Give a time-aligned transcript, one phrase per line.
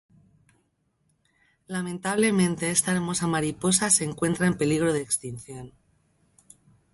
[1.67, 5.73] Lamentablemente esta hermosa mariposa se encuentra en peligro de extinción.